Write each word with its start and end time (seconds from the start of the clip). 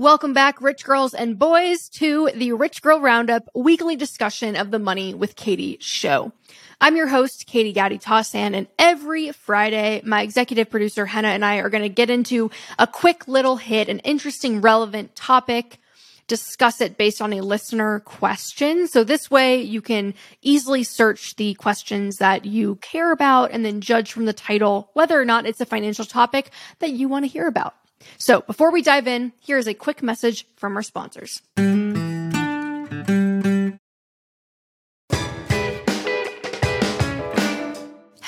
Welcome 0.00 0.32
back, 0.32 0.62
rich 0.62 0.82
girls 0.82 1.12
and 1.12 1.38
boys, 1.38 1.90
to 1.90 2.30
the 2.34 2.54
Rich 2.54 2.80
Girl 2.80 3.00
Roundup 3.00 3.50
weekly 3.54 3.96
discussion 3.96 4.56
of 4.56 4.70
the 4.70 4.78
Money 4.78 5.12
with 5.12 5.36
Katie 5.36 5.76
show. 5.78 6.32
I'm 6.80 6.96
your 6.96 7.08
host, 7.08 7.44
Katie 7.46 7.74
Gatti 7.74 7.98
Tassin, 7.98 8.54
and 8.54 8.66
every 8.78 9.30
Friday, 9.32 10.00
my 10.02 10.22
executive 10.22 10.70
producer, 10.70 11.04
Henah, 11.04 11.34
and 11.34 11.44
I 11.44 11.58
are 11.58 11.68
going 11.68 11.82
to 11.82 11.90
get 11.90 12.08
into 12.08 12.50
a 12.78 12.86
quick 12.86 13.28
little 13.28 13.56
hit, 13.56 13.90
an 13.90 13.98
interesting, 13.98 14.62
relevant 14.62 15.14
topic, 15.16 15.78
discuss 16.26 16.80
it 16.80 16.96
based 16.96 17.20
on 17.20 17.34
a 17.34 17.42
listener 17.42 18.00
question. 18.00 18.88
So 18.88 19.04
this 19.04 19.30
way 19.30 19.60
you 19.60 19.82
can 19.82 20.14
easily 20.40 20.82
search 20.82 21.36
the 21.36 21.52
questions 21.52 22.16
that 22.16 22.46
you 22.46 22.76
care 22.76 23.12
about 23.12 23.50
and 23.50 23.66
then 23.66 23.82
judge 23.82 24.12
from 24.12 24.24
the 24.24 24.32
title 24.32 24.88
whether 24.94 25.20
or 25.20 25.26
not 25.26 25.44
it's 25.44 25.60
a 25.60 25.66
financial 25.66 26.06
topic 26.06 26.52
that 26.78 26.92
you 26.92 27.06
want 27.06 27.26
to 27.26 27.30
hear 27.30 27.46
about. 27.46 27.74
So 28.18 28.40
before 28.42 28.70
we 28.70 28.82
dive 28.82 29.06
in, 29.06 29.32
here's 29.40 29.66
a 29.66 29.74
quick 29.74 30.02
message 30.02 30.46
from 30.56 30.76
our 30.76 30.82
sponsors. 30.82 31.42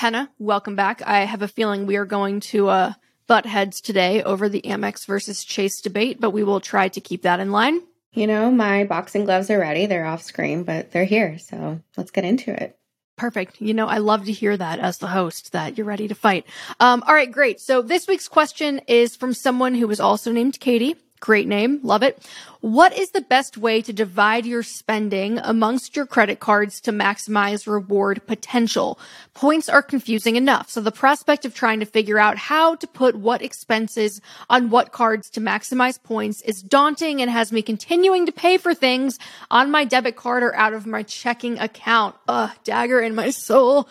Henah, 0.03 0.27
welcome 0.37 0.75
back. 0.75 1.01
I 1.05 1.19
have 1.19 1.41
a 1.41 1.47
feeling 1.47 1.85
we 1.85 1.95
are 1.95 2.05
going 2.05 2.41
to 2.41 2.67
uh, 2.67 2.93
butt 3.25 3.45
heads 3.45 3.79
today 3.79 4.21
over 4.21 4.49
the 4.49 4.61
Amex 4.63 5.05
versus 5.05 5.45
Chase 5.45 5.79
debate, 5.79 6.19
but 6.19 6.31
we 6.31 6.43
will 6.43 6.59
try 6.59 6.89
to 6.89 6.99
keep 6.99 7.21
that 7.21 7.39
in 7.39 7.51
line. 7.51 7.79
You 8.11 8.27
know, 8.27 8.51
my 8.51 8.83
boxing 8.83 9.25
gloves 9.25 9.49
are 9.49 9.59
ready. 9.59 9.85
They're 9.85 10.05
off 10.05 10.21
screen, 10.21 10.63
but 10.63 10.91
they're 10.91 11.05
here. 11.05 11.39
So 11.39 11.79
let's 11.95 12.11
get 12.11 12.25
into 12.25 12.51
it. 12.51 12.77
Perfect. 13.15 13.61
You 13.61 13.73
know, 13.73 13.87
I 13.87 13.99
love 13.99 14.25
to 14.25 14.31
hear 14.31 14.57
that 14.57 14.79
as 14.79 14.97
the 14.97 15.07
host 15.07 15.51
that 15.51 15.77
you're 15.77 15.85
ready 15.85 16.07
to 16.07 16.15
fight. 16.15 16.45
Um, 16.79 17.03
all 17.07 17.13
right, 17.13 17.31
great. 17.31 17.61
So 17.61 17.81
this 17.81 18.07
week's 18.07 18.27
question 18.27 18.81
is 18.87 19.15
from 19.15 19.33
someone 19.33 19.75
who 19.75 19.87
was 19.87 19.99
also 19.99 20.31
named 20.31 20.59
Katie. 20.59 20.95
Great 21.23 21.47
name. 21.47 21.79
Love 21.83 22.03
it. 22.03 22.21
What 22.59 22.91
is 22.97 23.11
the 23.11 23.21
best 23.21 23.57
way 23.57 23.81
to 23.83 23.93
divide 23.93 24.45
your 24.45 24.61
spending 24.61 25.39
amongst 25.39 25.95
your 25.95 26.05
credit 26.05 26.41
cards 26.41 26.81
to 26.81 26.91
maximize 26.91 27.65
reward 27.65 28.27
potential? 28.27 28.99
Points 29.33 29.69
are 29.69 29.81
confusing 29.81 30.35
enough. 30.35 30.69
So 30.69 30.81
the 30.81 30.91
prospect 30.91 31.45
of 31.45 31.55
trying 31.55 31.79
to 31.79 31.85
figure 31.85 32.19
out 32.19 32.37
how 32.37 32.75
to 32.75 32.85
put 32.87 33.15
what 33.15 33.41
expenses 33.41 34.19
on 34.49 34.69
what 34.69 34.91
cards 34.91 35.29
to 35.29 35.39
maximize 35.39 35.97
points 36.03 36.41
is 36.41 36.61
daunting 36.61 37.21
and 37.21 37.31
has 37.31 37.53
me 37.53 37.61
continuing 37.61 38.25
to 38.25 38.33
pay 38.33 38.57
for 38.57 38.73
things 38.73 39.17
on 39.49 39.71
my 39.71 39.85
debit 39.85 40.17
card 40.17 40.43
or 40.43 40.53
out 40.57 40.73
of 40.73 40.85
my 40.85 41.03
checking 41.03 41.57
account. 41.57 42.17
Ugh, 42.27 42.51
dagger 42.65 42.99
in 42.99 43.15
my 43.15 43.29
soul. 43.47 43.87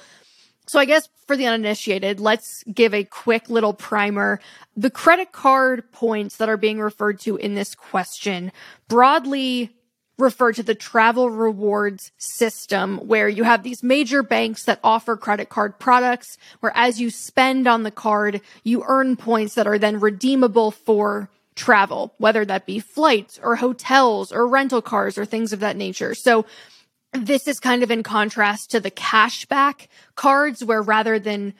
So 0.66 0.78
I 0.78 0.84
guess 0.84 1.08
for 1.26 1.36
the 1.36 1.46
uninitiated, 1.46 2.20
let's 2.20 2.62
give 2.64 2.94
a 2.94 3.04
quick 3.04 3.50
little 3.50 3.74
primer. 3.74 4.40
The 4.76 4.90
credit 4.90 5.32
card 5.32 5.90
points 5.92 6.36
that 6.36 6.48
are 6.48 6.56
being 6.56 6.80
referred 6.80 7.20
to 7.20 7.36
in 7.36 7.54
this 7.54 7.74
question 7.74 8.52
broadly 8.88 9.70
refer 10.18 10.52
to 10.52 10.62
the 10.62 10.74
travel 10.74 11.30
rewards 11.30 12.12
system 12.16 12.98
where 12.98 13.28
you 13.28 13.44
have 13.44 13.62
these 13.62 13.82
major 13.82 14.22
banks 14.22 14.64
that 14.64 14.78
offer 14.84 15.16
credit 15.16 15.48
card 15.48 15.78
products 15.78 16.38
where 16.60 16.72
as 16.76 17.00
you 17.00 17.10
spend 17.10 17.66
on 17.66 17.82
the 17.82 17.90
card, 17.90 18.40
you 18.62 18.84
earn 18.86 19.16
points 19.16 19.54
that 19.54 19.66
are 19.66 19.78
then 19.78 19.98
redeemable 19.98 20.70
for 20.70 21.28
travel, 21.54 22.14
whether 22.18 22.44
that 22.44 22.66
be 22.66 22.78
flights 22.78 23.38
or 23.42 23.56
hotels 23.56 24.32
or 24.32 24.46
rental 24.46 24.82
cars 24.82 25.18
or 25.18 25.24
things 25.24 25.52
of 25.52 25.60
that 25.60 25.76
nature. 25.76 26.14
So 26.14 26.46
this 27.12 27.46
is 27.46 27.60
kind 27.60 27.82
of 27.82 27.90
in 27.90 28.02
contrast 28.02 28.70
to 28.70 28.80
the 28.80 28.90
cashback 28.90 29.88
cards, 30.14 30.64
where 30.64 30.82
rather 30.82 31.18
than 31.18 31.54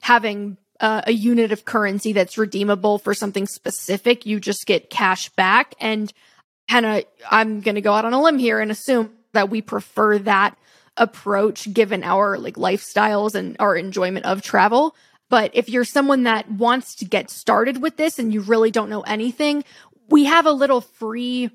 having 0.00 0.56
uh, 0.80 1.02
a 1.06 1.12
unit 1.12 1.52
of 1.52 1.64
currency 1.64 2.12
that's 2.12 2.38
redeemable 2.38 2.98
for 2.98 3.14
something 3.14 3.46
specific, 3.46 4.26
you 4.26 4.40
just 4.40 4.66
get 4.66 4.90
cash 4.90 5.28
back. 5.30 5.74
And 5.80 6.12
Henah, 6.70 7.04
I'm 7.30 7.60
going 7.60 7.76
to 7.76 7.80
go 7.80 7.92
out 7.92 8.04
on 8.04 8.12
a 8.12 8.22
limb 8.22 8.38
here 8.38 8.60
and 8.60 8.70
assume 8.70 9.12
that 9.32 9.50
we 9.50 9.62
prefer 9.62 10.18
that 10.18 10.56
approach 10.96 11.72
given 11.72 12.02
our 12.02 12.38
like 12.38 12.54
lifestyles 12.54 13.34
and 13.34 13.56
our 13.60 13.76
enjoyment 13.76 14.26
of 14.26 14.42
travel. 14.42 14.96
But 15.28 15.50
if 15.54 15.68
you're 15.68 15.84
someone 15.84 16.22
that 16.24 16.50
wants 16.50 16.94
to 16.96 17.04
get 17.04 17.30
started 17.30 17.82
with 17.82 17.96
this 17.96 18.18
and 18.18 18.32
you 18.32 18.40
really 18.40 18.70
don't 18.70 18.90
know 18.90 19.02
anything, 19.02 19.64
we 20.08 20.24
have 20.24 20.46
a 20.46 20.52
little 20.52 20.80
free 20.80 21.50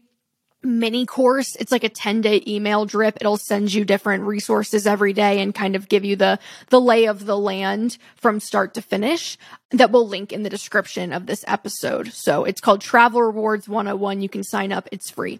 mini 0.63 1.05
course. 1.05 1.55
It's 1.55 1.72
like 1.72 1.83
a 1.83 1.89
10 1.89 2.22
day 2.22 2.44
email 2.47 2.85
drip. 2.85 3.17
It'll 3.19 3.38
send 3.38 3.73
you 3.73 3.85
different 3.85 4.23
resources 4.23 4.85
every 4.85 5.13
day 5.13 5.39
and 5.41 5.55
kind 5.55 5.75
of 5.75 5.89
give 5.89 6.05
you 6.05 6.16
the, 6.16 6.39
the 6.69 6.81
lay 6.81 7.05
of 7.05 7.25
the 7.25 7.38
land 7.38 7.97
from 8.16 8.39
start 8.39 8.73
to 8.75 8.81
finish 8.81 9.38
that 9.71 9.91
we'll 9.91 10.07
link 10.07 10.31
in 10.31 10.44
the 10.44 10.50
description 10.50 11.13
of 11.13 11.25
this 11.25 11.44
episode. 11.47 12.13
So 12.13 12.44
it's 12.44 12.61
called 12.61 12.81
Travel 12.81 13.21
Rewards 13.21 13.67
101. 13.67 14.21
You 14.21 14.29
can 14.29 14.44
sign 14.44 14.71
up. 14.71 14.88
It's 14.91 15.09
free. 15.09 15.39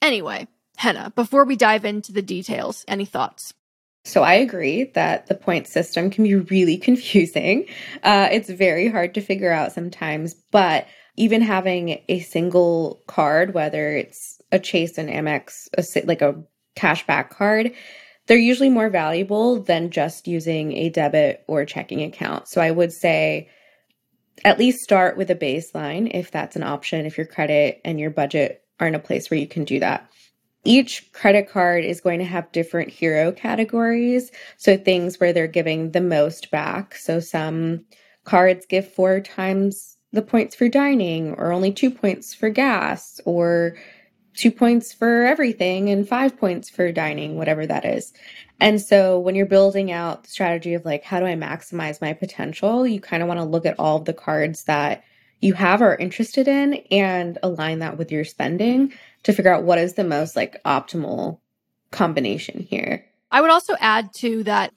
Anyway, 0.00 0.46
Henah, 0.78 1.14
before 1.14 1.44
we 1.44 1.56
dive 1.56 1.84
into 1.84 2.12
the 2.12 2.22
details, 2.22 2.84
any 2.86 3.04
thoughts? 3.04 3.52
So 4.08 4.22
I 4.22 4.34
agree 4.34 4.84
that 4.94 5.26
the 5.26 5.34
point 5.34 5.66
system 5.66 6.08
can 6.10 6.24
be 6.24 6.34
really 6.34 6.76
confusing. 6.88 7.66
Uh, 8.02 8.28
it's 8.32 8.48
very 8.48 8.88
hard 8.88 9.14
to 9.14 9.20
figure 9.20 9.52
out 9.52 9.72
sometimes, 9.72 10.34
but 10.50 10.86
even 11.16 11.42
having 11.42 12.00
a 12.08 12.20
single 12.20 13.02
card, 13.06 13.52
whether 13.52 13.96
it's 13.96 14.40
a 14.50 14.58
Chase 14.58 14.96
and 14.96 15.10
Amex, 15.10 15.68
a, 15.76 16.06
like 16.06 16.22
a 16.22 16.42
cashback 16.76 17.30
card, 17.30 17.72
they're 18.26 18.38
usually 18.38 18.70
more 18.70 18.88
valuable 18.88 19.62
than 19.62 19.90
just 19.90 20.28
using 20.28 20.72
a 20.72 20.90
debit 20.90 21.44
or 21.46 21.64
checking 21.64 22.02
account. 22.02 22.48
So 22.48 22.60
I 22.60 22.70
would 22.70 22.92
say 22.92 23.48
at 24.44 24.58
least 24.58 24.80
start 24.80 25.16
with 25.16 25.30
a 25.30 25.34
baseline 25.34 26.10
if 26.14 26.30
that's 26.30 26.56
an 26.56 26.62
option, 26.62 27.04
if 27.04 27.18
your 27.18 27.26
credit 27.26 27.80
and 27.84 27.98
your 27.98 28.10
budget 28.10 28.62
are 28.80 28.86
in 28.86 28.94
a 28.94 29.00
place 29.00 29.30
where 29.30 29.40
you 29.40 29.48
can 29.48 29.64
do 29.64 29.80
that. 29.80 30.08
Each 30.64 31.10
credit 31.12 31.48
card 31.48 31.84
is 31.84 32.00
going 32.00 32.18
to 32.18 32.24
have 32.24 32.52
different 32.52 32.90
hero 32.90 33.32
categories. 33.32 34.30
So 34.56 34.76
things 34.76 35.18
where 35.18 35.32
they're 35.32 35.46
giving 35.46 35.92
the 35.92 36.00
most 36.00 36.50
back. 36.50 36.94
So 36.96 37.20
some 37.20 37.84
cards 38.24 38.66
give 38.66 38.92
four 38.92 39.20
times 39.20 39.96
the 40.12 40.22
points 40.22 40.54
for 40.54 40.68
dining 40.68 41.34
or 41.34 41.52
only 41.52 41.72
two 41.72 41.90
points 41.90 42.34
for 42.34 42.50
gas 42.50 43.20
or 43.24 43.76
two 44.34 44.50
points 44.50 44.92
for 44.92 45.24
everything 45.24 45.90
and 45.90 46.08
five 46.08 46.36
points 46.36 46.70
for 46.70 46.92
dining, 46.92 47.36
whatever 47.36 47.66
that 47.66 47.84
is. 47.84 48.12
And 48.60 48.80
so 48.80 49.18
when 49.18 49.34
you're 49.34 49.46
building 49.46 49.90
out 49.90 50.24
the 50.24 50.30
strategy 50.30 50.74
of 50.74 50.84
like, 50.84 51.02
how 51.04 51.20
do 51.20 51.26
I 51.26 51.34
maximize 51.34 52.00
my 52.00 52.12
potential? 52.12 52.86
You 52.86 53.00
kind 53.00 53.22
of 53.22 53.28
want 53.28 53.38
to 53.40 53.44
look 53.44 53.66
at 53.66 53.78
all 53.78 53.98
of 53.98 54.04
the 54.04 54.12
cards 54.12 54.64
that 54.64 55.02
you 55.40 55.54
have 55.54 55.82
or 55.82 55.92
are 55.92 55.96
interested 55.96 56.48
in 56.48 56.74
and 56.90 57.38
align 57.42 57.78
that 57.78 57.96
with 57.96 58.10
your 58.10 58.24
spending 58.24 58.92
to 59.22 59.32
figure 59.32 59.52
out 59.52 59.64
what 59.64 59.78
is 59.78 59.94
the 59.94 60.04
most 60.04 60.36
like 60.36 60.62
optimal 60.64 61.38
combination 61.90 62.60
here. 62.60 63.04
I 63.30 63.40
would 63.40 63.50
also 63.50 63.74
add 63.80 64.12
to 64.14 64.42
that 64.44 64.72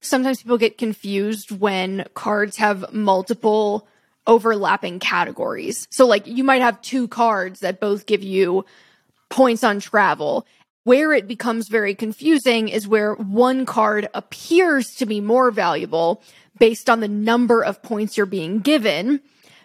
sometimes 0.00 0.42
people 0.42 0.58
get 0.58 0.78
confused 0.78 1.50
when 1.50 2.06
cards 2.14 2.56
have 2.56 2.92
multiple 2.92 3.86
overlapping 4.26 4.98
categories. 4.98 5.86
So 5.90 6.06
like 6.06 6.26
you 6.26 6.44
might 6.44 6.62
have 6.62 6.80
two 6.82 7.08
cards 7.08 7.60
that 7.60 7.80
both 7.80 8.06
give 8.06 8.22
you 8.22 8.64
points 9.30 9.64
on 9.64 9.80
travel. 9.80 10.46
Where 10.84 11.12
it 11.12 11.28
becomes 11.28 11.68
very 11.68 11.94
confusing 11.94 12.68
is 12.68 12.88
where 12.88 13.14
one 13.14 13.66
card 13.66 14.08
appears 14.14 14.96
to 14.96 15.06
be 15.06 15.20
more 15.20 15.52
valuable 15.52 16.22
based 16.58 16.90
on 16.90 16.98
the 16.98 17.08
number 17.08 17.62
of 17.62 17.82
points 17.82 18.16
you're 18.16 18.26
being 18.26 18.58
given, 18.58 19.20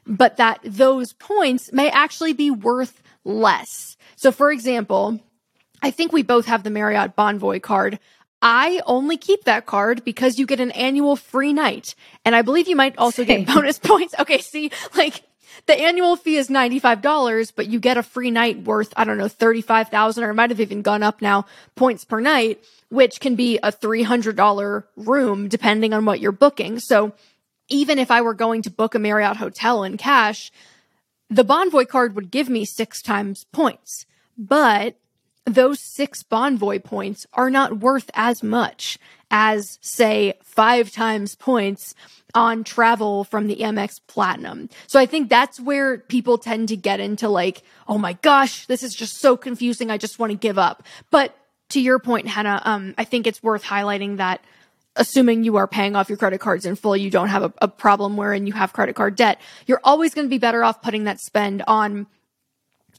but 0.07 0.38
that 0.38 0.59
those 0.63 1.13
points 1.13 1.72
may 1.72 1.90
actually 1.90 2.34
be 2.34 2.50
worth 2.50 3.01
less. 3.23 3.97
So 4.16 4.31
for 4.31 4.51
example, 4.51 5.19
I 5.81 5.91
think 5.91 6.12
we 6.12 6.23
both 6.23 6.45
have 6.45 6.63
the 6.63 6.69
Marriott 6.69 7.16
Bonvoy 7.16 7.62
card. 7.62 8.00
I 8.41 8.81
only 8.85 9.18
keep 9.18 9.44
that 9.44 9.66
card 9.66 10.03
because 10.03 10.38
you 10.38 10.45
get 10.45 10.59
an 10.59 10.72
annual 10.72 11.16
free 11.16 11.53
night. 11.53 11.95
And 12.23 12.36
I 12.36 12.42
believe 12.42 12.68
you 12.68 12.75
might 12.75 12.98
also 12.98 13.24
Same. 13.25 13.44
get 13.44 13.54
bonus 13.54 13.80
points. 13.83 14.13
Okay, 14.19 14.39
see, 14.39 14.71
like 14.95 15.24
the 15.65 15.80
annual 15.80 16.15
fee 16.15 16.38
is 16.38 16.50
$95, 16.50 17.51
but 17.56 17.68
you 17.68 17.80
get 17.80 17.98
a 17.98 18.03
free 18.03 18.31
night 18.31 18.63
worth, 18.63 18.94
I 18.95 19.06
don't 19.06 19.18
know, 19.18 19.27
35,000 19.27 20.24
or 20.24 20.30
it 20.30 20.33
might 20.36 20.51
have 20.51 20.60
even 20.60 20.81
gone 20.81 21.03
up 21.03 21.21
now 21.21 21.45
points 21.75 22.06
per 22.06 22.19
night, 22.19 22.63
which 22.89 23.19
can 23.19 23.36
be 23.36 23.57
a 23.63 23.71
$300 23.71 24.83
room 24.95 25.48
depending 25.48 25.94
on 25.94 26.06
what 26.06 26.19
you're 26.19 26.31
booking. 26.31 26.80
So 26.80 27.13
even 27.69 27.99
if 27.99 28.11
I 28.11 28.21
were 28.21 28.33
going 28.33 28.61
to 28.63 28.71
book 28.71 28.95
a 28.95 28.99
Marriott 28.99 29.37
hotel 29.37 29.83
in 29.83 29.97
cash, 29.97 30.51
the 31.29 31.45
Bonvoy 31.45 31.87
card 31.87 32.15
would 32.15 32.31
give 32.31 32.49
me 32.49 32.65
six 32.65 33.01
times 33.01 33.45
points, 33.51 34.05
but 34.37 34.95
those 35.45 35.79
six 35.79 36.23
Bonvoy 36.23 36.83
points 36.83 37.25
are 37.33 37.49
not 37.49 37.79
worth 37.79 38.09
as 38.13 38.43
much 38.43 38.97
as, 39.31 39.77
say, 39.81 40.33
five 40.43 40.91
times 40.91 41.35
points 41.35 41.95
on 42.33 42.63
travel 42.63 43.23
from 43.23 43.47
the 43.47 43.57
Amex 43.57 43.99
Platinum. 44.07 44.69
So 44.87 44.99
I 44.99 45.05
think 45.05 45.29
that's 45.29 45.59
where 45.59 45.97
people 45.97 46.37
tend 46.37 46.69
to 46.69 46.77
get 46.77 46.99
into 46.99 47.29
like, 47.29 47.63
oh 47.87 47.97
my 47.97 48.13
gosh, 48.13 48.65
this 48.67 48.83
is 48.83 48.93
just 48.93 49.17
so 49.17 49.35
confusing. 49.35 49.89
I 49.89 49.97
just 49.97 50.19
want 50.19 50.31
to 50.31 50.37
give 50.37 50.57
up. 50.57 50.83
But 51.09 51.35
to 51.69 51.81
your 51.81 51.99
point, 51.99 52.27
Henah, 52.27 52.61
um, 52.65 52.93
I 52.97 53.03
think 53.03 53.27
it's 53.27 53.43
worth 53.43 53.63
highlighting 53.63 54.17
that 54.17 54.41
assuming 54.97 55.44
you 55.44 55.55
are 55.57 55.67
paying 55.67 55.95
off 55.95 56.09
your 56.09 56.17
credit 56.17 56.39
cards 56.39 56.65
in 56.65 56.75
full, 56.75 56.97
you 56.97 57.09
don't 57.09 57.29
have 57.29 57.44
a, 57.44 57.53
a 57.61 57.67
problem 57.67 58.17
wherein 58.17 58.47
you 58.47 58.53
have 58.53 58.73
credit 58.73 58.95
card 58.95 59.15
debt. 59.15 59.39
You're 59.65 59.81
always 59.83 60.13
going 60.13 60.27
to 60.27 60.29
be 60.29 60.38
better 60.38 60.63
off 60.63 60.81
putting 60.81 61.05
that 61.05 61.19
spend 61.19 61.63
on 61.67 62.07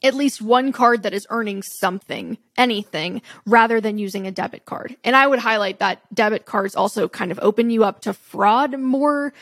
at 0.03 0.15
least 0.15 0.41
one 0.41 0.73
card 0.73 1.03
that 1.03 1.13
is 1.13 1.27
earning 1.31 1.63
something, 1.63 2.39
anything, 2.57 3.23
rather 3.47 3.81
than 3.81 3.99
using 3.99 4.27
a 4.27 4.31
debit 4.31 4.65
card. 4.65 4.97
And 5.05 5.17
I 5.17 5.27
would 5.27 5.41
highlight 5.41 5.81
that 5.81 6.03
debit 6.15 6.47
cards 6.47 6.77
also 6.77 7.09
kind 7.09 7.33
of 7.33 7.39
open 7.43 7.71
you 7.71 7.85
up 7.85 8.01
to 8.03 8.13
fraud 8.13 8.79
more 8.79 9.33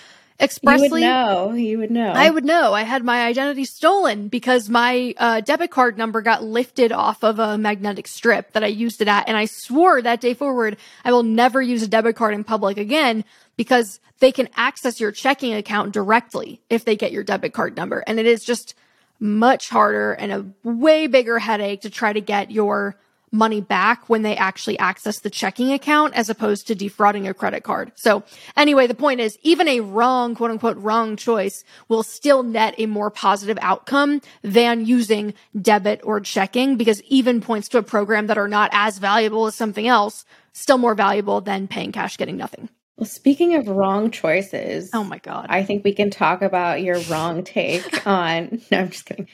expressly. 0.41 1.03
You 1.03 1.09
would 1.09 1.15
know. 1.15 1.53
You 1.53 1.79
would 1.79 1.91
know. 1.91 2.13
I 2.13 2.31
would 2.31 2.45
know. 2.45 2.75
I 2.75 2.83
had 2.83 3.05
my 3.05 3.25
identity 3.25 3.65
stolen 3.65 4.29
because 4.29 4.69
my 4.69 5.15
uh, 5.17 5.41
debit 5.41 5.71
card 5.71 5.99
number 5.99 6.23
got 6.23 6.45
lifted 6.45 6.93
off 6.93 7.25
of 7.25 7.39
a 7.39 7.59
magnetic 7.59 8.07
strip 8.07 8.53
that 8.53 8.65
I 8.65 8.69
used 8.69 9.01
it 9.01 9.09
at. 9.09 9.29
And 9.29 9.37
I 9.37 9.47
swore 9.47 10.03
that 10.03 10.21
day 10.21 10.35
forward, 10.35 10.77
I 11.05 11.13
will 11.13 11.23
never 11.23 11.63
use 11.63 11.83
a 11.83 11.89
debit 11.89 12.17
card 12.17 12.35
in 12.35 12.45
public 12.45 12.79
again 12.79 13.25
because 13.57 14.01
they 14.19 14.33
can 14.33 14.49
access 14.57 15.01
your 15.01 15.13
checking 15.13 15.55
account 15.55 15.93
directly 15.93 16.61
if 16.71 16.85
they 16.85 16.97
get 16.97 17.13
your 17.13 17.25
debit 17.25 17.53
card 17.53 17.77
number. 17.77 18.03
And 18.07 18.19
it 18.19 18.27
is 18.27 18.45
just 18.45 18.75
much 19.19 19.69
harder 19.69 20.13
and 20.13 20.33
a 20.33 20.69
way 20.69 21.07
bigger 21.07 21.39
headache 21.39 21.83
to 21.83 21.91
try 21.91 22.13
to 22.13 22.21
get 22.21 22.51
your 22.51 22.97
money 23.37 23.61
back 23.61 24.09
when 24.09 24.23
they 24.23 24.37
actually 24.37 24.79
access 24.79 25.21
the 25.21 25.31
checking 25.31 25.73
account 25.73 26.15
as 26.15 26.29
opposed 26.29 26.67
to 26.67 26.75
defrauding 26.75 27.29
a 27.29 27.35
credit 27.35 27.63
card. 27.63 27.93
So 27.95 28.25
anyway, 28.57 28.87
the 28.87 28.95
point 28.95 29.21
is 29.21 29.39
even 29.43 29.69
a 29.69 29.81
wrong, 29.81 30.35
quote 30.35 30.51
unquote, 30.51 30.77
wrong 30.79 31.17
choice 31.17 31.63
will 31.89 32.03
still 32.03 32.43
net 32.43 32.75
a 32.79 32.87
more 32.87 33.11
positive 33.11 33.59
outcome 33.61 34.21
than 34.43 34.87
using 34.87 35.35
debit 35.61 36.01
or 36.03 36.21
checking 36.21 36.77
because 36.77 37.03
even 37.05 37.41
points 37.41 37.69
to 37.69 37.79
a 37.79 37.83
program 37.83 38.27
that 38.27 38.39
are 38.39 38.49
not 38.49 38.71
as 38.73 38.99
valuable 38.99 39.47
as 39.47 39.55
something 39.55 39.87
else, 39.87 40.25
still 40.53 40.79
more 40.79 40.95
valuable 40.95 41.41
than 41.41 41.69
paying 41.69 41.93
cash, 41.93 42.17
getting 42.17 42.37
nothing. 42.37 42.69
Well, 42.97 43.07
speaking 43.07 43.55
of 43.55 43.69
wrong 43.69 44.11
choices, 44.11 44.91
oh 44.95 45.05
my 45.05 45.19
God. 45.19 45.47
I 45.51 45.63
think 45.65 45.85
we 45.85 45.93
can 45.93 46.11
talk 46.11 46.41
about 46.41 46.83
your 46.83 46.99
wrong 47.01 47.45
take 47.45 48.07
on. 48.07 48.63
No, 48.71 48.79
I'm 48.81 48.91
just 48.91 49.05
kidding. 49.05 49.29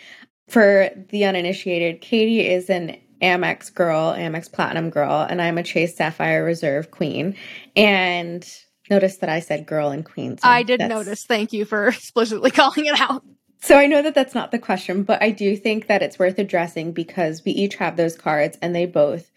For 0.49 0.91
the 1.11 1.25
uninitiated, 1.25 2.01
Katie 2.01 2.47
is 2.47 2.69
an 2.69 2.97
Amex 3.23 3.73
girl, 3.73 4.13
Amex 4.13 4.51
Platinum 4.51 4.91
girl, 4.91 5.27
and 5.29 5.41
I'm 5.41 5.59
a 5.59 5.63
Chase 5.63 5.97
Sapphire 5.97 6.45
Reserve 6.45 6.91
queen. 6.91 7.37
And 7.77 8.47
notice 8.91 9.19
that 9.19 9.31
I 9.31 9.41
said 9.41 9.67
girl 9.67 9.91
and 9.91 10.05
queen. 10.05 10.39
So 10.39 10.49
I 10.49 10.63
did 10.63 10.81
notice. 10.81 11.25
Thank 11.25 11.53
you 11.53 11.65
for 11.65 11.89
explicitly 11.89 12.51
calling 12.51 12.87
it 12.87 13.01
out. 13.01 13.25
So 13.61 13.79
I 13.79 13.87
know 13.87 14.03
that 14.03 14.17
that's 14.17 14.35
not 14.35 14.51
the 14.51 14.59
question, 14.59 15.05
but 15.05 15.23
I 15.23 15.31
do 15.31 15.57
think 15.57 15.87
that 15.87 16.03
it's 16.03 16.19
worth 16.19 16.39
addressing 16.39 16.93
because 16.93 17.45
we 17.45 17.53
each 17.53 17.77
have 17.77 17.97
those 17.97 18.17
cards 18.17 18.59
and 18.61 18.75
they 18.75 18.87
both 18.87 19.31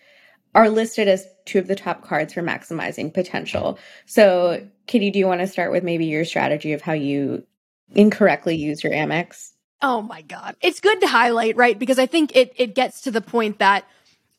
are 0.55 0.69
listed 0.69 1.07
as 1.07 1.27
two 1.45 1.59
of 1.59 1.67
the 1.67 1.75
top 1.75 2.03
cards 2.03 2.33
for 2.33 2.41
maximizing 2.41 3.13
potential. 3.13 3.77
So, 4.07 4.67
Katie, 4.87 5.11
do 5.11 5.19
you 5.19 5.27
want 5.27 5.41
to 5.41 5.47
start 5.47 5.71
with 5.71 5.83
maybe 5.83 6.05
your 6.05 6.25
strategy 6.25 6.73
of 6.73 6.81
how 6.81 6.93
you 6.93 7.45
incorrectly 7.93 8.55
use 8.55 8.83
your 8.83 8.93
Amex? 8.93 9.51
Oh 9.87 10.01
my 10.01 10.23
God. 10.23 10.55
It's 10.61 10.79
good 10.79 10.99
to 11.01 11.07
highlight, 11.07 11.55
right? 11.57 11.77
Because 11.77 11.99
I 11.99 12.07
think 12.07 12.35
it, 12.35 12.53
it 12.57 12.73
gets 12.73 13.01
to 13.01 13.11
the 13.11 13.21
point 13.21 13.59
that 13.59 13.85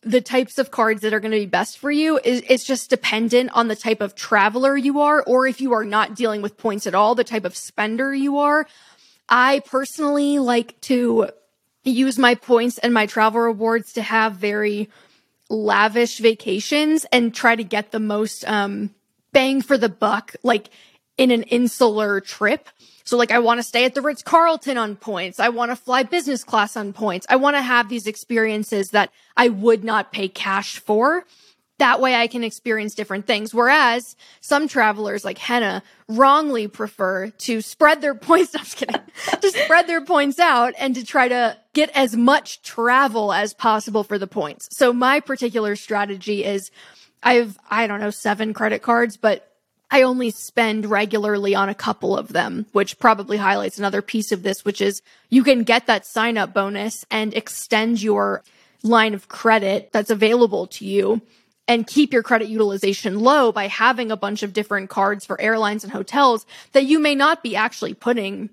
the 0.02 0.20
types 0.20 0.58
of 0.58 0.72
cards 0.72 1.02
that 1.02 1.14
are 1.14 1.20
going 1.20 1.30
to 1.30 1.38
be 1.38 1.46
best 1.46 1.78
for 1.78 1.88
you 1.88 2.18
is 2.24 2.64
just 2.64 2.90
dependent 2.90 3.50
on 3.52 3.68
the 3.68 3.76
type 3.76 4.00
of 4.00 4.16
traveler 4.16 4.76
you 4.76 5.00
are, 5.00 5.22
or 5.22 5.46
if 5.46 5.60
you 5.60 5.72
are 5.72 5.84
not 5.84 6.16
dealing 6.16 6.42
with 6.42 6.58
points 6.58 6.84
at 6.84 6.96
all, 6.96 7.14
the 7.14 7.22
type 7.22 7.44
of 7.44 7.56
spender 7.56 8.12
you 8.12 8.38
are. 8.38 8.66
I 9.28 9.60
personally 9.66 10.40
like 10.40 10.80
to 10.82 11.30
use 11.84 12.18
my 12.18 12.34
points 12.34 12.78
and 12.78 12.92
my 12.92 13.06
travel 13.06 13.40
rewards 13.40 13.92
to 13.92 14.02
have 14.02 14.34
very 14.34 14.90
lavish 15.48 16.18
vacations 16.18 17.06
and 17.12 17.32
try 17.32 17.54
to 17.54 17.62
get 17.62 17.92
the 17.92 18.00
most 18.00 18.44
um, 18.48 18.92
bang 19.30 19.62
for 19.62 19.78
the 19.78 19.88
buck, 19.88 20.34
like 20.42 20.70
in 21.18 21.30
an 21.30 21.42
insular 21.44 22.20
trip. 22.20 22.68
So 23.04 23.16
like 23.16 23.30
I 23.30 23.38
want 23.38 23.58
to 23.58 23.62
stay 23.62 23.84
at 23.84 23.94
the 23.94 24.02
Ritz 24.02 24.22
Carlton 24.22 24.76
on 24.76 24.96
points. 24.96 25.38
I 25.38 25.48
want 25.48 25.70
to 25.70 25.76
fly 25.76 26.02
business 26.02 26.44
class 26.44 26.76
on 26.76 26.92
points. 26.92 27.26
I 27.28 27.36
want 27.36 27.56
to 27.56 27.62
have 27.62 27.88
these 27.88 28.06
experiences 28.06 28.90
that 28.90 29.10
I 29.36 29.48
would 29.48 29.84
not 29.84 30.12
pay 30.12 30.28
cash 30.28 30.78
for. 30.78 31.24
That 31.78 32.00
way 32.00 32.14
I 32.14 32.26
can 32.26 32.42
experience 32.42 32.94
different 32.94 33.26
things. 33.26 33.54
Whereas 33.54 34.16
some 34.40 34.66
travelers 34.66 35.24
like 35.24 35.38
Henah 35.38 35.82
wrongly 36.08 36.68
prefer 36.68 37.28
to 37.28 37.60
spread 37.60 38.00
their 38.00 38.14
points. 38.14 38.54
I'm 38.54 38.64
just 38.64 38.76
kidding. 38.76 39.00
to 39.40 39.50
spread 39.50 39.86
their 39.86 40.04
points 40.04 40.38
out 40.38 40.74
and 40.78 40.94
to 40.94 41.04
try 41.04 41.28
to 41.28 41.56
get 41.74 41.90
as 41.90 42.16
much 42.16 42.62
travel 42.62 43.32
as 43.32 43.54
possible 43.54 44.04
for 44.04 44.18
the 44.18 44.26
points. 44.26 44.68
So 44.72 44.92
my 44.92 45.20
particular 45.20 45.76
strategy 45.76 46.44
is 46.44 46.70
I 47.22 47.34
have, 47.34 47.58
I 47.70 47.86
don't 47.86 48.00
know, 48.00 48.10
seven 48.10 48.52
credit 48.54 48.82
cards, 48.82 49.16
but 49.16 49.52
I 49.90 50.02
only 50.02 50.30
spend 50.30 50.86
regularly 50.86 51.54
on 51.54 51.68
a 51.68 51.74
couple 51.74 52.16
of 52.16 52.32
them, 52.32 52.66
which 52.72 52.98
probably 52.98 53.36
highlights 53.36 53.78
another 53.78 54.02
piece 54.02 54.32
of 54.32 54.42
this, 54.42 54.64
which 54.64 54.80
is 54.80 55.00
you 55.30 55.44
can 55.44 55.62
get 55.62 55.86
that 55.86 56.06
sign 56.06 56.36
up 56.36 56.52
bonus 56.52 57.04
and 57.10 57.32
extend 57.34 58.02
your 58.02 58.42
line 58.82 59.14
of 59.14 59.28
credit 59.28 59.90
that's 59.92 60.10
available 60.10 60.66
to 60.66 60.84
you 60.84 61.20
and 61.68 61.86
keep 61.86 62.12
your 62.12 62.22
credit 62.22 62.48
utilization 62.48 63.20
low 63.20 63.52
by 63.52 63.66
having 63.66 64.10
a 64.10 64.16
bunch 64.16 64.42
of 64.42 64.52
different 64.52 64.90
cards 64.90 65.24
for 65.24 65.40
airlines 65.40 65.82
and 65.82 65.92
hotels 65.92 66.46
that 66.72 66.84
you 66.84 66.98
may 66.98 67.14
not 67.14 67.42
be 67.42 67.56
actually 67.56 67.94
putting 67.94 68.50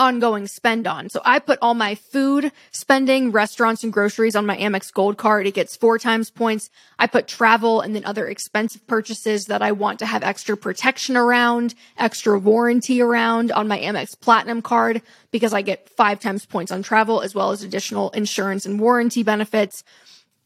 ongoing 0.00 0.46
spend 0.46 0.86
on. 0.86 1.10
So 1.10 1.20
I 1.24 1.38
put 1.38 1.58
all 1.60 1.74
my 1.74 1.94
food 1.94 2.50
spending, 2.72 3.32
restaurants 3.32 3.84
and 3.84 3.92
groceries 3.92 4.34
on 4.34 4.46
my 4.46 4.56
Amex 4.56 4.90
Gold 4.92 5.18
card. 5.18 5.46
It 5.46 5.54
gets 5.54 5.76
four 5.76 5.98
times 5.98 6.30
points. 6.30 6.70
I 6.98 7.06
put 7.06 7.28
travel 7.28 7.82
and 7.82 7.94
then 7.94 8.06
other 8.06 8.26
expensive 8.26 8.86
purchases 8.86 9.46
that 9.46 9.60
I 9.60 9.72
want 9.72 9.98
to 9.98 10.06
have 10.06 10.22
extra 10.22 10.56
protection 10.56 11.18
around, 11.18 11.74
extra 11.98 12.38
warranty 12.38 13.02
around 13.02 13.52
on 13.52 13.68
my 13.68 13.78
Amex 13.78 14.18
Platinum 14.18 14.62
card 14.62 15.02
because 15.30 15.52
I 15.52 15.60
get 15.60 15.90
five 15.90 16.18
times 16.18 16.46
points 16.46 16.72
on 16.72 16.82
travel 16.82 17.20
as 17.20 17.34
well 17.34 17.50
as 17.50 17.62
additional 17.62 18.08
insurance 18.10 18.64
and 18.64 18.80
warranty 18.80 19.22
benefits. 19.22 19.84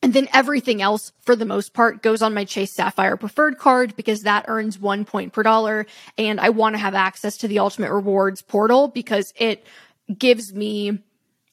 And 0.05 0.13
then 0.13 0.29
everything 0.35 0.83
else, 0.83 1.13
for 1.23 1.35
the 1.35 1.47
most 1.47 1.73
part, 1.73 2.03
goes 2.03 2.21
on 2.21 2.35
my 2.35 2.45
Chase 2.45 2.73
Sapphire 2.73 3.17
preferred 3.17 3.57
card 3.57 3.97
because 3.97 4.25
that 4.25 4.45
earns 4.49 4.79
one 4.79 5.07
point 5.07 5.33
per 5.33 5.43
dollar. 5.43 5.87
And 6.19 6.39
I 6.39 6.51
want 6.51 6.75
to 6.75 6.79
have 6.79 6.95
access 6.95 7.39
to 7.39 7.49
the 7.49 7.59
Ultimate 7.61 7.91
Rewards 7.91 8.43
portal 8.43 8.89
because 8.89 9.33
it 9.35 9.67
gives 10.19 10.53
me 10.53 10.99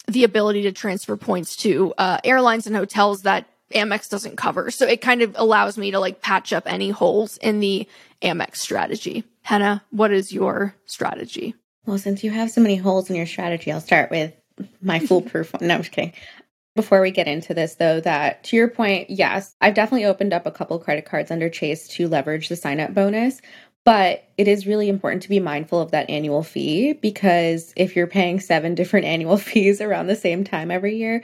the 0.10 0.26
ability 0.26 0.64
to 0.64 0.74
transfer 0.74 1.16
points 1.16 1.56
to 1.58 1.94
uh, 1.98 2.18
airlines 2.26 2.68
and 2.68 2.76
hotels 2.76 3.22
that 3.22 3.48
Amex 3.74 4.10
doesn't 4.10 4.36
cover. 4.36 4.70
So 4.70 4.86
it 4.86 5.00
kind 5.00 5.22
of 5.22 5.34
allows 5.38 5.78
me 5.78 5.92
to 5.92 6.00
like 6.02 6.22
patch 6.22 6.52
up 6.52 6.64
any 6.66 6.90
holes 6.90 7.38
in 7.38 7.62
the 7.62 7.88
Amex 8.22 8.58
strategy. 8.58 9.24
Henah, 9.48 9.82
what 9.92 10.12
is 10.12 10.34
your 10.34 10.76
strategy? 10.84 11.56
Well, 11.86 11.98
since 11.98 12.22
you 12.22 12.32
have 12.32 12.52
so 12.52 12.60
many 12.60 12.76
holes 12.76 13.10
in 13.10 13.16
your 13.16 13.28
strategy, 13.28 13.72
I'll 13.72 13.80
start 13.80 14.12
with 14.12 14.34
my 14.82 15.00
foolproof 15.00 15.54
one. 15.54 15.66
No, 15.66 15.76
I'm 15.76 15.82
just 15.84 15.94
kidding. 15.94 16.12
Before 16.76 17.02
we 17.02 17.12
get 17.12 17.28
into 17.28 17.54
this, 17.54 17.76
though, 17.76 18.00
that 18.02 18.46
to 18.46 18.56
your 18.56 18.70
point, 18.70 19.10
yes, 19.10 19.56
I've 19.60 19.74
definitely 19.74 20.06
opened 20.06 20.32
up 20.32 20.46
a 20.46 20.52
couple 20.52 20.80
credit 20.80 21.06
cards 21.06 21.30
under 21.30 21.50
Chase 21.50 21.88
to 21.90 22.08
leverage 22.08 22.48
the 22.48 22.56
sign 22.56 22.80
up 22.80 22.94
bonus. 22.94 23.42
But 23.84 24.26
it 24.38 24.48
is 24.48 24.68
really 24.68 24.90
important 24.90 25.24
to 25.24 25.30
be 25.30 25.40
mindful 25.40 25.82
of 25.82 25.92
that 25.92 26.10
annual 26.10 26.44
fee 26.44 26.94
because 26.94 27.74
if 27.76 27.96
you're 27.96 28.08
paying 28.08 28.40
seven 28.40 28.76
different 28.76 29.06
annual 29.06 29.38
fees 29.38 29.82
around 29.82 30.08
the 30.08 30.16
same 30.16 30.44
time 30.44 30.72
every 30.72 30.96
year, 30.96 31.24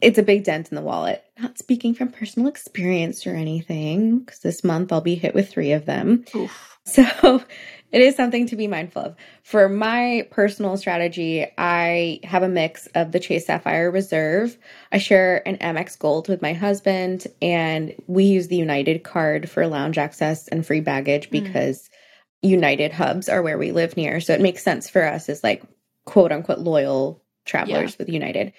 it's 0.00 0.18
a 0.18 0.22
big 0.22 0.44
dent 0.44 0.70
in 0.70 0.76
the 0.76 0.82
wallet. 0.82 1.24
Not 1.38 1.58
speaking 1.58 1.94
from 1.94 2.12
personal 2.12 2.48
experience 2.48 3.26
or 3.26 3.34
anything, 3.34 4.20
because 4.20 4.40
this 4.40 4.62
month 4.62 4.92
I'll 4.92 5.00
be 5.00 5.14
hit 5.14 5.34
with 5.34 5.50
three 5.50 5.72
of 5.72 5.86
them. 5.86 6.24
Oof. 6.34 6.78
So 6.84 7.42
it 7.92 8.00
is 8.00 8.16
something 8.16 8.46
to 8.46 8.56
be 8.56 8.66
mindful 8.66 9.02
of. 9.02 9.16
For 9.42 9.68
my 9.68 10.28
personal 10.30 10.76
strategy, 10.76 11.46
I 11.58 12.20
have 12.22 12.42
a 12.42 12.48
mix 12.48 12.86
of 12.94 13.12
the 13.12 13.20
Chase 13.20 13.46
Sapphire 13.46 13.90
Reserve. 13.90 14.56
I 14.92 14.98
share 14.98 15.46
an 15.46 15.56
Amex 15.58 15.98
Gold 15.98 16.28
with 16.28 16.42
my 16.42 16.52
husband, 16.52 17.26
and 17.42 17.94
we 18.06 18.24
use 18.24 18.48
the 18.48 18.56
United 18.56 19.04
card 19.04 19.50
for 19.50 19.66
lounge 19.66 19.98
access 19.98 20.48
and 20.48 20.66
free 20.66 20.80
baggage 20.80 21.26
hmm. 21.26 21.32
because 21.32 21.82
mm. 21.82 22.50
United 22.50 22.92
hubs 22.92 23.28
are 23.28 23.42
where 23.42 23.58
we 23.58 23.72
live 23.72 23.96
near. 23.96 24.20
So 24.20 24.32
it 24.32 24.40
makes 24.40 24.62
sense 24.62 24.88
for 24.88 25.02
us 25.02 25.28
as 25.28 25.42
like 25.42 25.62
quote 26.04 26.30
unquote 26.30 26.60
loyal 26.60 27.22
travelers 27.44 27.92
yeah. 27.92 27.96
with 27.98 28.08
United. 28.08 28.52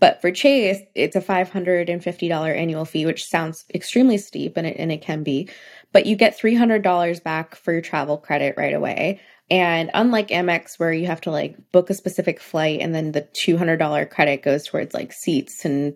But 0.00 0.20
for 0.20 0.30
Chase, 0.30 0.80
it's 0.94 1.16
a 1.16 1.20
$550 1.20 2.56
annual 2.56 2.84
fee, 2.84 3.06
which 3.06 3.26
sounds 3.26 3.64
extremely 3.74 4.18
steep 4.18 4.56
and 4.56 4.66
it, 4.66 4.76
and 4.78 4.92
it 4.92 5.02
can 5.02 5.22
be 5.22 5.48
but 5.94 6.06
you 6.06 6.16
get 6.16 6.36
$300 6.36 7.22
back 7.22 7.54
for 7.54 7.72
your 7.72 7.80
travel 7.80 8.18
credit 8.18 8.56
right 8.58 8.74
away. 8.74 9.20
And 9.48 9.92
unlike 9.94 10.28
Amex, 10.28 10.76
where 10.76 10.92
you 10.92 11.06
have 11.06 11.20
to 11.22 11.30
like 11.30 11.56
book 11.70 11.88
a 11.88 11.94
specific 11.94 12.40
flight 12.40 12.80
and 12.80 12.92
then 12.92 13.12
the 13.12 13.22
$200 13.22 14.10
credit 14.10 14.42
goes 14.42 14.66
towards 14.66 14.92
like 14.92 15.12
seats 15.12 15.64
and 15.64 15.94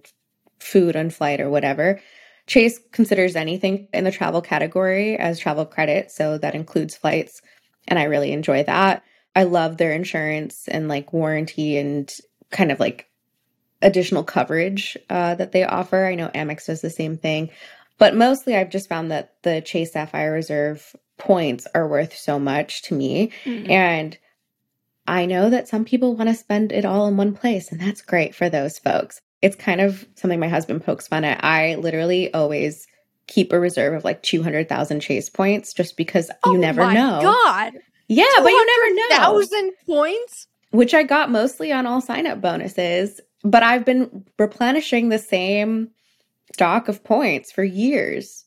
food 0.60 0.94
on 0.94 1.10
flight 1.10 1.40
or 1.40 1.50
whatever, 1.50 2.00
Chase 2.46 2.78
considers 2.92 3.34
anything 3.34 3.88
in 3.92 4.04
the 4.04 4.12
travel 4.12 4.40
category 4.40 5.16
as 5.16 5.40
travel 5.40 5.66
credit. 5.66 6.12
So 6.12 6.38
that 6.38 6.54
includes 6.54 6.94
flights. 6.94 7.42
And 7.88 7.98
I 7.98 8.04
really 8.04 8.30
enjoy 8.30 8.62
that. 8.64 9.02
I 9.34 9.42
love 9.42 9.78
their 9.78 9.92
insurance 9.92 10.68
and 10.68 10.86
like 10.86 11.12
warranty 11.12 11.76
and 11.76 12.08
kind 12.52 12.70
of 12.70 12.78
like 12.78 13.08
additional 13.82 14.24
coverage 14.24 14.96
uh, 15.08 15.34
that 15.36 15.52
they 15.52 15.64
offer. 15.64 16.06
I 16.06 16.14
know 16.14 16.28
Amex 16.28 16.66
does 16.66 16.80
the 16.80 16.90
same 16.90 17.16
thing. 17.16 17.50
But 17.98 18.14
mostly 18.14 18.56
I've 18.56 18.70
just 18.70 18.88
found 18.88 19.10
that 19.10 19.34
the 19.42 19.60
Chase 19.60 19.92
Sapphire 19.92 20.32
Reserve 20.32 20.94
points 21.18 21.66
are 21.74 21.88
worth 21.88 22.16
so 22.16 22.38
much 22.38 22.82
to 22.82 22.94
me. 22.94 23.32
Mm-hmm. 23.44 23.70
And 23.70 24.18
I 25.06 25.26
know 25.26 25.50
that 25.50 25.68
some 25.68 25.84
people 25.84 26.14
want 26.14 26.28
to 26.28 26.34
spend 26.34 26.70
it 26.70 26.84
all 26.84 27.08
in 27.08 27.16
one 27.16 27.34
place, 27.34 27.72
and 27.72 27.80
that's 27.80 28.02
great 28.02 28.34
for 28.34 28.48
those 28.48 28.78
folks. 28.78 29.20
It's 29.42 29.56
kind 29.56 29.80
of 29.80 30.06
something 30.14 30.38
my 30.38 30.48
husband 30.48 30.84
pokes 30.84 31.08
fun 31.08 31.24
at. 31.24 31.42
I 31.44 31.76
literally 31.76 32.32
always 32.32 32.86
keep 33.26 33.52
a 33.52 33.60
reserve 33.60 33.94
of 33.94 34.04
like 34.04 34.22
200,000 34.22 35.00
chase 35.00 35.28
points 35.28 35.72
just 35.72 35.96
because 35.96 36.30
oh 36.44 36.52
you 36.52 36.58
never 36.58 36.92
know. 36.92 37.20
God. 37.22 37.72
Yeah, 38.08 38.24
but 38.36 38.48
you 38.48 38.66
never 38.66 38.94
know. 38.94 39.16
Thousand 39.16 39.72
points? 39.86 40.46
Which 40.70 40.94
I 40.94 41.02
got 41.02 41.30
mostly 41.30 41.72
on 41.72 41.86
all 41.86 42.00
sign 42.00 42.26
up 42.26 42.40
bonuses, 42.40 43.20
but 43.42 43.62
I've 43.62 43.84
been 43.84 44.24
replenishing 44.38 45.08
the 45.08 45.18
same 45.18 45.90
stock 46.52 46.88
of 46.88 47.04
points 47.04 47.52
for 47.52 47.64
years. 47.64 48.44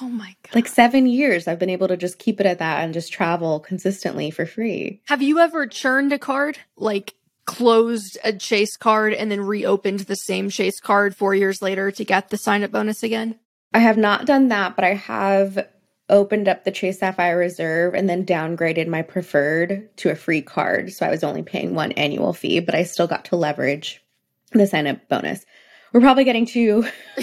Oh 0.00 0.08
my 0.08 0.34
God. 0.44 0.54
Like 0.54 0.68
seven 0.68 1.06
years, 1.06 1.46
I've 1.46 1.58
been 1.58 1.70
able 1.70 1.88
to 1.88 1.96
just 1.96 2.18
keep 2.18 2.40
it 2.40 2.46
at 2.46 2.60
that 2.60 2.82
and 2.82 2.94
just 2.94 3.12
travel 3.12 3.60
consistently 3.60 4.30
for 4.30 4.46
free. 4.46 5.02
Have 5.06 5.22
you 5.22 5.38
ever 5.38 5.66
churned 5.66 6.12
a 6.12 6.18
card? 6.18 6.58
Like 6.76 7.14
closed 7.44 8.16
a 8.24 8.32
chase 8.32 8.76
card 8.76 9.12
and 9.12 9.30
then 9.30 9.40
reopened 9.40 10.00
the 10.00 10.16
same 10.16 10.48
chase 10.48 10.80
card 10.80 11.16
four 11.16 11.34
years 11.34 11.60
later 11.60 11.90
to 11.90 12.04
get 12.04 12.30
the 12.30 12.36
sign 12.36 12.62
up 12.62 12.70
bonus 12.70 13.02
again? 13.02 13.38
I 13.74 13.80
have 13.80 13.98
not 13.98 14.26
done 14.26 14.48
that, 14.48 14.76
but 14.76 14.84
I 14.84 14.94
have 14.94 15.66
opened 16.08 16.46
up 16.46 16.64
the 16.64 16.70
Chase 16.70 16.98
Sapphire 16.98 17.38
Reserve 17.38 17.94
and 17.94 18.08
then 18.08 18.26
downgraded 18.26 18.86
my 18.86 19.02
preferred 19.02 19.88
to 19.96 20.10
a 20.10 20.14
free 20.14 20.42
card. 20.42 20.92
So 20.92 21.06
I 21.06 21.10
was 21.10 21.24
only 21.24 21.42
paying 21.42 21.74
one 21.74 21.92
annual 21.92 22.32
fee, 22.32 22.60
but 22.60 22.74
I 22.74 22.82
still 22.82 23.06
got 23.06 23.24
to 23.26 23.36
leverage 23.36 24.02
the 24.58 24.66
sign 24.66 24.86
up 24.86 25.08
bonus. 25.08 25.44
We're 25.92 26.00
probably 26.00 26.24
getting 26.24 26.46
too 26.46 26.86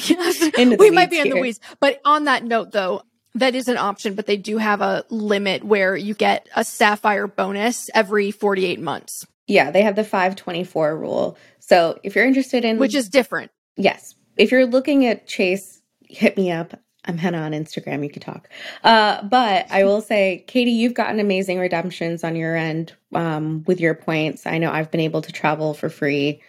into 0.58 0.78
we 0.80 0.92
might 0.92 1.10
be 1.10 1.18
here. 1.18 1.26
in 1.26 1.32
the 1.32 1.42
weeds. 1.42 1.60
But 1.80 2.02
on 2.06 2.26
that 2.26 2.44
note, 2.44 2.72
though, 2.72 3.04
that 3.36 3.56
is 3.56 3.68
an 3.68 3.78
option, 3.78 4.16
but 4.16 4.26
they 4.26 4.38
do 4.38 4.58
have 4.58 4.82
a 4.82 5.04
limit 5.10 5.64
where 5.64 5.96
you 5.96 6.14
get 6.14 6.48
a 6.56 6.64
sapphire 6.64 7.28
bonus 7.28 7.90
every 7.94 8.32
48 8.32 8.80
months. 8.80 9.26
Yeah, 9.48 9.72
they 9.72 9.82
have 9.82 9.96
the 9.96 10.04
524 10.04 10.98
rule. 10.98 11.38
So 11.60 12.00
if 12.04 12.16
you're 12.16 12.26
interested 12.26 12.66
in 12.66 12.78
which 12.78 12.96
is 12.96 13.10
different. 13.10 13.52
Yes. 13.78 14.16
If 14.38 14.52
you're 14.52 14.66
looking 14.66 15.06
at 15.06 15.28
Chase, 15.28 15.82
hit 16.08 16.38
me 16.38 16.52
up. 16.52 16.80
I'm 17.06 17.18
Henah 17.18 17.42
on 17.42 17.52
Instagram. 17.54 18.04
You 18.04 18.10
can 18.10 18.22
talk. 18.22 18.50
Uh, 18.84 19.24
but 19.24 19.66
I 19.72 19.84
will 19.84 20.02
say, 20.02 20.44
Katie, 20.48 20.72
you've 20.72 20.94
gotten 20.94 21.20
amazing 21.20 21.58
redemptions 21.58 22.24
on 22.24 22.36
your 22.36 22.56
end 22.56 22.94
um, 23.16 23.64
with 23.66 23.80
your 23.80 23.96
points. 23.96 24.46
I 24.46 24.58
know 24.58 24.72
I've 24.72 24.92
been 24.92 25.00
able 25.00 25.22
to 25.22 25.32
travel 25.32 25.74
for 25.74 25.90
free. 25.90 26.42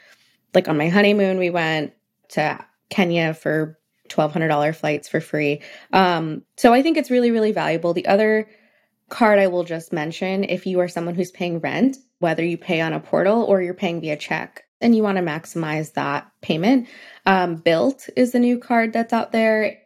Like 0.55 0.69
on 0.69 0.77
my 0.77 0.89
honeymoon, 0.89 1.39
we 1.39 1.51
went 1.51 1.93
to 2.31 2.65
Kenya 2.89 3.35
for 3.35 3.79
$1,200 4.09 4.75
flights 4.75 5.09
for 5.09 5.21
free. 5.21 5.63
Um, 5.93 6.43
so 6.57 6.75
I 6.75 6.83
think 6.83 6.97
it's 6.97 7.11
really, 7.11 7.31
really 7.31 7.53
valuable. 7.53 7.95
The 7.95 8.07
other 8.07 8.49
card 9.09 9.39
I 9.39 9.47
will 9.49 9.65
just 9.65 9.93
mention 9.93 10.45
if 10.45 10.67
you 10.67 10.81
are 10.81 10.89
someone 10.89 11.15
who's 11.15 11.31
paying 11.31 11.61
rent, 11.61 11.97
whether 12.19 12.45
you 12.45 12.59
pay 12.59 12.81
on 12.81 12.93
a 12.93 13.01
portal 13.01 13.43
or 13.45 13.63
you're 13.63 13.75
paying 13.75 14.01
via 14.01 14.17
check 14.17 14.65
and 14.81 14.95
you 14.95 15.03
want 15.03 15.17
to 15.19 15.23
maximize 15.23 15.93
that 15.95 16.31
payment, 16.41 16.89
um, 17.27 17.59
Bilt 17.59 18.09
is 18.17 18.33
the 18.33 18.39
new 18.39 18.59
card 18.59 18.93
that's 18.93 19.13
out 19.13 19.33
there. 19.33 19.79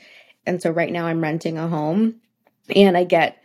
And 0.46 0.60
so 0.62 0.70
right 0.70 0.92
now 0.92 1.06
I'm 1.06 1.22
renting 1.22 1.58
a 1.58 1.68
home 1.68 2.20
and 2.74 2.96
I 2.96 3.04
get 3.04 3.38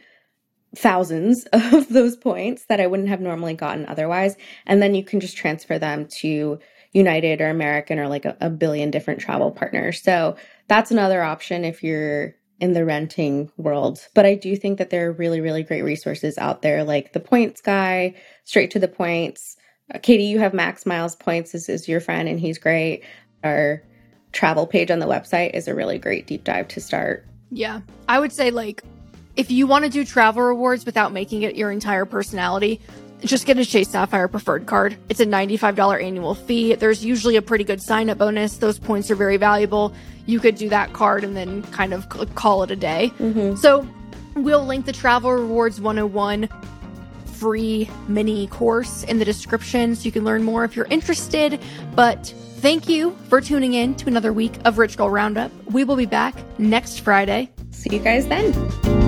thousands 0.75 1.45
of 1.53 1.89
those 1.89 2.15
points 2.15 2.65
that 2.65 2.79
I 2.79 2.87
wouldn't 2.87 3.09
have 3.09 3.21
normally 3.21 3.53
gotten 3.53 3.85
otherwise. 3.87 4.35
And 4.65 4.81
then 4.81 4.95
you 4.95 5.03
can 5.03 5.19
just 5.19 5.37
transfer 5.37 5.79
them 5.79 6.07
to 6.19 6.59
United 6.91 7.41
or 7.41 7.49
American 7.49 7.99
or 7.99 8.07
like 8.07 8.25
a, 8.25 8.35
a 8.41 8.49
billion 8.49 8.91
different 8.91 9.19
travel 9.19 9.51
partners. 9.51 10.01
So 10.01 10.35
that's 10.67 10.91
another 10.91 11.21
option 11.21 11.63
if 11.65 11.83
you're 11.83 12.35
in 12.59 12.73
the 12.73 12.85
renting 12.85 13.51
world. 13.57 14.05
But 14.13 14.25
I 14.25 14.35
do 14.35 14.55
think 14.55 14.77
that 14.77 14.89
there 14.89 15.07
are 15.07 15.13
really, 15.13 15.39
really 15.39 15.63
great 15.63 15.83
resources 15.83 16.37
out 16.37 16.61
there 16.61 16.83
like 16.83 17.13
the 17.13 17.19
Points 17.19 17.61
Guy, 17.61 18.15
Straight 18.43 18.71
to 18.71 18.79
the 18.79 18.87
Points. 18.87 19.55
Uh, 19.93 19.99
Katie, 19.99 20.25
you 20.25 20.39
have 20.39 20.53
Max 20.53 20.85
Miles 20.85 21.15
Points. 21.15 21.51
This 21.51 21.69
is 21.69 21.87
your 21.87 21.99
friend, 21.99 22.27
and 22.27 22.39
he's 22.39 22.57
great. 22.57 23.03
Our 23.43 23.81
travel 24.31 24.67
page 24.67 24.91
on 24.91 24.99
the 24.99 25.07
website 25.07 25.55
is 25.55 25.67
a 25.67 25.73
really 25.73 25.97
great 25.97 26.27
deep 26.27 26.43
dive 26.43 26.67
to 26.69 26.81
start. 26.81 27.25
Yeah. 27.49 27.81
I 28.07 28.19
would 28.19 28.31
say, 28.31 28.51
like, 28.51 28.83
if 29.35 29.49
you 29.49 29.65
want 29.65 29.85
to 29.85 29.89
do 29.89 30.03
travel 30.03 30.43
rewards 30.43 30.85
without 30.85 31.13
making 31.13 31.43
it 31.43 31.55
your 31.55 31.71
entire 31.71 32.05
personality, 32.05 32.81
just 33.21 33.45
get 33.45 33.57
a 33.57 33.65
Chase 33.65 33.89
Sapphire 33.89 34.27
preferred 34.27 34.65
card. 34.65 34.97
It's 35.09 35.19
a 35.19 35.25
$95 35.25 36.03
annual 36.03 36.35
fee. 36.35 36.75
There's 36.75 37.03
usually 37.03 37.35
a 37.35 37.41
pretty 37.41 37.63
good 37.63 37.81
sign 37.81 38.09
up 38.09 38.17
bonus. 38.17 38.57
Those 38.57 38.79
points 38.79 39.11
are 39.11 39.15
very 39.15 39.37
valuable. 39.37 39.93
You 40.25 40.39
could 40.39 40.55
do 40.55 40.69
that 40.69 40.93
card 40.93 41.23
and 41.23 41.35
then 41.35 41.63
kind 41.63 41.93
of 41.93 42.07
call 42.35 42.63
it 42.63 42.71
a 42.71 42.75
day. 42.75 43.11
Mm-hmm. 43.19 43.55
So 43.55 43.87
we'll 44.35 44.65
link 44.65 44.85
the 44.85 44.93
Travel 44.93 45.31
Rewards 45.31 45.81
101 45.81 46.49
free 47.25 47.89
mini 48.07 48.47
course 48.47 49.03
in 49.03 49.17
the 49.17 49.25
description 49.25 49.95
so 49.95 50.03
you 50.03 50.11
can 50.11 50.25
learn 50.25 50.43
more 50.43 50.63
if 50.65 50.75
you're 50.75 50.87
interested. 50.87 51.59
But 51.95 52.27
thank 52.57 52.89
you 52.89 53.17
for 53.29 53.41
tuning 53.41 53.73
in 53.73 53.95
to 53.95 54.07
another 54.07 54.33
week 54.33 54.53
of 54.65 54.77
Rich 54.77 54.97
Girl 54.97 55.09
Roundup. 55.09 55.51
We 55.65 55.83
will 55.83 55.95
be 55.95 56.05
back 56.05 56.35
next 56.59 56.99
Friday. 56.99 57.49
See 57.71 57.95
you 57.95 57.99
guys 57.99 58.27
then. 58.27 58.98